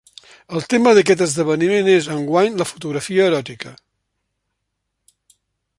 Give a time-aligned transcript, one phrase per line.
[0.59, 3.75] El tema d'aquest esdeveniment és, enguany, la fotografia eròtica.